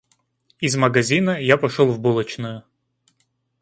Из 0.59 0.75
магазина 0.75 1.39
я 1.39 1.57
пошел 1.59 1.91
в 1.91 1.99
булочную. 1.99 2.63